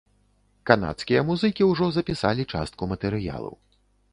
Канадскія 0.69 1.19
музыкі 1.27 1.67
ўжо 1.73 1.91
запісалі 1.99 2.47
частку 2.57 2.91
матэрыялу. 2.95 3.53